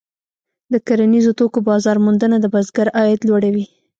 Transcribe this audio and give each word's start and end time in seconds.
د 0.71 0.73
کرنیزو 0.87 1.31
توکو 1.39 1.59
بازار 1.69 1.97
موندنه 2.05 2.37
د 2.39 2.45
بزګر 2.53 2.87
عاید 2.97 3.21
لوړوي. 3.29 3.65